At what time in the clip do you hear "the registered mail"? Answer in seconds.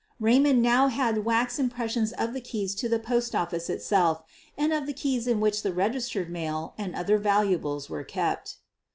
5.61-6.73